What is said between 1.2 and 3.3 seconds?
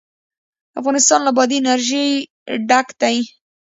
له بادي انرژي ډک دی.